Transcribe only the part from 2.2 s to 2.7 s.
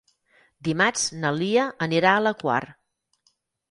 la Quar.